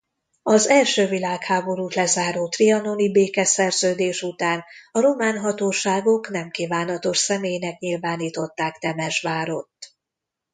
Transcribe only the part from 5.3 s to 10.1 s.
hatóságok nemkívánatos személynek nyilvánították Temesvárott.